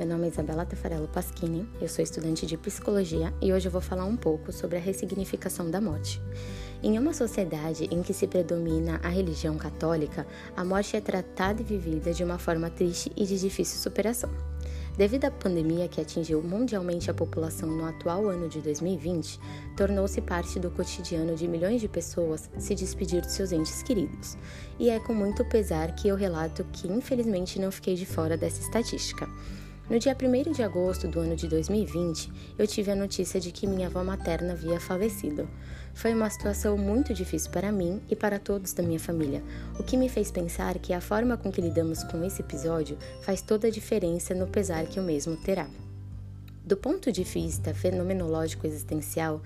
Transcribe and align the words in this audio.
meu 0.00 0.08
nome 0.08 0.28
é 0.28 0.30
Isabela 0.30 0.64
Tafarello 0.64 1.06
Paschini, 1.08 1.68
eu 1.78 1.86
sou 1.86 2.02
estudante 2.02 2.46
de 2.46 2.56
psicologia 2.56 3.34
e 3.38 3.52
hoje 3.52 3.68
eu 3.68 3.70
vou 3.70 3.82
falar 3.82 4.06
um 4.06 4.16
pouco 4.16 4.50
sobre 4.50 4.78
a 4.78 4.80
ressignificação 4.80 5.70
da 5.70 5.78
morte. 5.78 6.22
Em 6.82 6.98
uma 6.98 7.12
sociedade 7.12 7.84
em 7.90 8.02
que 8.02 8.14
se 8.14 8.26
predomina 8.26 8.98
a 9.02 9.10
religião 9.10 9.58
católica, 9.58 10.26
a 10.56 10.64
morte 10.64 10.96
é 10.96 11.02
tratada 11.02 11.60
e 11.60 11.64
vivida 11.66 12.14
de 12.14 12.24
uma 12.24 12.38
forma 12.38 12.70
triste 12.70 13.12
e 13.14 13.26
de 13.26 13.38
difícil 13.38 13.78
superação. 13.78 14.30
Devido 14.96 15.26
à 15.26 15.30
pandemia 15.30 15.86
que 15.86 16.00
atingiu 16.00 16.42
mundialmente 16.42 17.10
a 17.10 17.14
população 17.14 17.68
no 17.68 17.84
atual 17.84 18.26
ano 18.26 18.48
de 18.48 18.62
2020, 18.62 19.38
tornou-se 19.76 20.22
parte 20.22 20.58
do 20.58 20.70
cotidiano 20.70 21.36
de 21.36 21.46
milhões 21.46 21.78
de 21.78 21.88
pessoas 21.88 22.48
se 22.56 22.74
despedir 22.74 23.20
de 23.20 23.32
seus 23.32 23.52
entes 23.52 23.82
queridos. 23.82 24.38
E 24.78 24.88
é 24.88 24.98
com 24.98 25.12
muito 25.12 25.44
pesar 25.44 25.94
que 25.94 26.08
eu 26.08 26.16
relato 26.16 26.64
que 26.72 26.88
infelizmente 26.88 27.60
não 27.60 27.70
fiquei 27.70 27.96
de 27.96 28.06
fora 28.06 28.34
dessa 28.34 28.62
estatística. 28.62 29.28
No 29.90 29.98
dia 29.98 30.16
1 30.16 30.52
de 30.52 30.62
agosto 30.62 31.08
do 31.08 31.18
ano 31.18 31.34
de 31.34 31.48
2020, 31.48 32.30
eu 32.56 32.64
tive 32.64 32.92
a 32.92 32.94
notícia 32.94 33.40
de 33.40 33.50
que 33.50 33.66
minha 33.66 33.88
avó 33.88 34.04
materna 34.04 34.52
havia 34.52 34.78
falecido. 34.78 35.50
Foi 35.92 36.14
uma 36.14 36.30
situação 36.30 36.78
muito 36.78 37.12
difícil 37.12 37.50
para 37.50 37.72
mim 37.72 38.00
e 38.08 38.14
para 38.14 38.38
todos 38.38 38.72
da 38.72 38.84
minha 38.84 39.00
família, 39.00 39.42
o 39.80 39.82
que 39.82 39.96
me 39.96 40.08
fez 40.08 40.30
pensar 40.30 40.78
que 40.78 40.92
a 40.92 41.00
forma 41.00 41.36
com 41.36 41.50
que 41.50 41.60
lidamos 41.60 42.04
com 42.04 42.22
esse 42.22 42.40
episódio 42.40 42.96
faz 43.22 43.42
toda 43.42 43.66
a 43.66 43.70
diferença 43.70 44.32
no 44.32 44.46
pesar 44.46 44.86
que 44.86 45.00
o 45.00 45.02
mesmo 45.02 45.36
terá. 45.36 45.66
Do 46.64 46.76
ponto 46.76 47.10
de 47.10 47.24
vista 47.24 47.72
fenomenológico 47.72 48.66
existencial, 48.66 49.40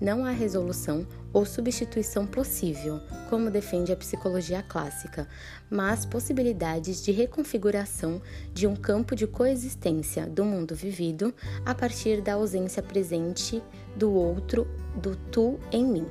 não 0.00 0.24
há 0.24 0.30
resolução 0.30 1.06
ou 1.32 1.44
substituição 1.44 2.26
possível, 2.26 3.00
como 3.28 3.50
defende 3.50 3.92
a 3.92 3.96
psicologia 3.96 4.62
clássica, 4.62 5.28
mas 5.70 6.04
possibilidades 6.04 7.04
de 7.04 7.12
reconfiguração 7.12 8.20
de 8.52 8.66
um 8.66 8.74
campo 8.74 9.14
de 9.14 9.26
coexistência 9.26 10.26
do 10.26 10.44
mundo 10.44 10.74
vivido 10.74 11.34
a 11.64 11.74
partir 11.74 12.20
da 12.20 12.34
ausência 12.34 12.82
presente 12.82 13.62
do 13.94 14.12
outro, 14.12 14.66
do 14.96 15.14
tu 15.30 15.60
em 15.70 15.84
mim. 15.84 16.06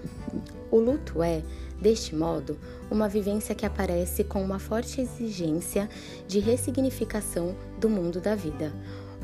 O 0.72 0.78
luto 0.78 1.22
é, 1.22 1.42
deste 1.82 2.16
modo, 2.16 2.58
uma 2.90 3.10
vivência 3.10 3.54
que 3.54 3.66
aparece 3.66 4.24
com 4.24 4.42
uma 4.42 4.60
forte 4.60 5.02
exigência 5.02 5.90
de 6.28 6.40
ressignificação 6.40 7.56
do 7.80 7.90
mundo 7.90 8.22
da 8.22 8.36
vida 8.36 8.72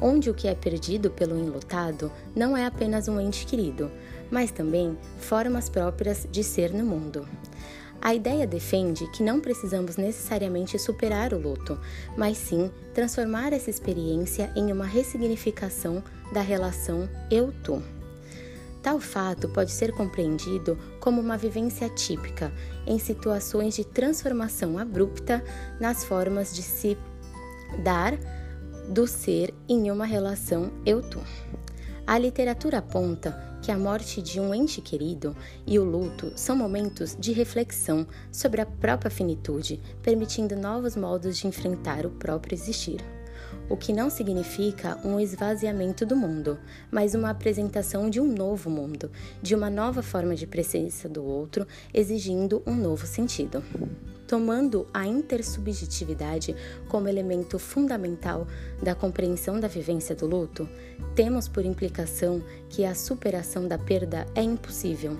onde 0.02 0.30
o 0.30 0.34
que 0.34 0.48
é 0.48 0.56
perdido 0.56 1.10
pelo 1.10 1.38
enlutado 1.38 2.12
não 2.36 2.56
é 2.56 2.66
apenas 2.66 3.08
um 3.08 3.20
ente 3.20 3.46
querido, 3.46 3.92
mas 4.32 4.52
também 4.52 4.98
formas 5.18 5.70
próprias 5.70 6.28
de 6.32 6.44
ser 6.44 6.74
no 6.74 6.86
mundo. 6.86 7.28
A 8.02 8.14
ideia 8.14 8.48
defende 8.48 9.06
que 9.12 9.22
não 9.22 9.42
precisamos 9.42 9.98
necessariamente 9.98 10.80
superar 10.80 11.34
o 11.34 11.38
luto, 11.38 11.78
mas 12.18 12.38
sim 12.38 12.72
transformar 12.94 13.52
essa 13.52 13.70
experiência 13.70 14.52
em 14.56 14.72
uma 14.72 14.86
ressignificação 14.86 16.02
da 16.32 16.42
relação 16.42 17.10
eu-tu. 17.30 17.84
Tal 18.82 19.02
fato 19.02 19.50
pode 19.50 19.72
ser 19.72 19.92
compreendido 19.92 20.78
como 21.02 21.20
uma 21.20 21.38
vivência 21.38 21.90
típica 21.90 22.54
em 22.88 22.98
situações 22.98 23.76
de 23.76 23.84
transformação 23.84 24.78
abrupta 24.78 25.44
nas 25.80 26.06
formas 26.06 26.56
de 26.56 26.62
se 26.62 26.98
dar 27.84 28.18
do 28.90 29.06
ser 29.06 29.54
em 29.68 29.92
uma 29.92 30.06
relação 30.06 30.72
eu-tu. 30.84 31.22
A 32.08 32.18
literatura 32.18 32.80
aponta 32.80 33.40
que 33.62 33.72
a 33.72 33.78
morte 33.78 34.20
de 34.20 34.40
um 34.40 34.54
ente 34.54 34.82
querido 34.82 35.36
e 35.68 35.78
o 35.78 35.84
luto 35.84 36.34
são 36.36 36.56
momentos 36.56 37.16
de 37.16 37.32
reflexão 37.32 38.08
sobre 38.32 38.62
a 38.62 38.66
própria 38.66 39.12
finitude, 39.12 39.80
permitindo 40.02 40.56
novos 40.56 40.96
modos 40.96 41.38
de 41.38 41.46
enfrentar 41.46 42.06
o 42.06 42.10
próprio 42.10 42.56
existir. 42.56 43.00
O 43.70 43.78
que 43.78 43.94
não 43.94 44.10
significa 44.10 44.98
um 45.04 45.20
esvaziamento 45.20 46.06
do 46.06 46.16
mundo, 46.16 46.60
mas 46.92 47.14
uma 47.14 47.30
apresentação 47.30 48.10
de 48.10 48.20
um 48.20 48.26
novo 48.26 48.70
mundo, 48.70 49.12
de 49.42 49.54
uma 49.54 49.70
nova 49.70 50.02
forma 50.02 50.36
de 50.36 50.48
presença 50.48 51.08
do 51.08 51.24
outro, 51.24 51.68
exigindo 51.94 52.64
um 52.66 52.76
novo 52.76 53.06
sentido 53.06 53.64
tomando 54.30 54.86
a 54.94 55.08
intersubjetividade 55.08 56.56
como 56.88 57.08
elemento 57.08 57.58
fundamental 57.58 58.46
da 58.80 58.94
compreensão 58.94 59.60
da 59.60 59.68
vivência 59.68 60.16
do 60.16 60.28
luto, 60.28 60.70
temos 61.16 61.48
por 61.48 61.66
implicação 61.66 62.40
que 62.70 62.86
a 62.86 62.94
superação 62.94 63.68
da 63.68 63.80
perda 63.80 64.28
é 64.36 64.44
impossível. 64.44 65.18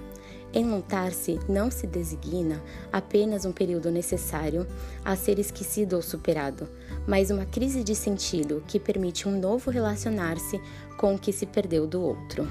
Enlutar-se 0.54 1.40
não 1.48 1.70
se 1.70 1.86
designa 1.86 2.62
apenas 2.92 3.46
um 3.46 3.52
período 3.52 3.92
necessário 3.92 4.66
a 5.06 5.16
ser 5.16 5.38
esquecido 5.38 5.96
ou 5.96 6.02
superado, 6.02 6.68
mas 7.08 7.30
uma 7.30 7.46
crise 7.46 7.84
de 7.84 7.96
sentido 7.96 8.64
que 8.68 8.80
permite 8.80 9.28
um 9.28 9.40
novo 9.40 9.70
relacionar-se 9.70 10.60
com 10.98 11.14
o 11.14 11.20
que 11.20 11.32
se 11.32 11.46
perdeu 11.46 11.86
do 11.86 12.02
outro. 12.02 12.48